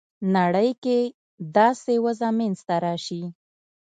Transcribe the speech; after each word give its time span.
نړۍ 0.35 0.69
کې 0.83 0.99
داسې 1.57 1.93
وضع 2.05 2.29
منځته 2.39 2.75
راسي. 2.85 3.23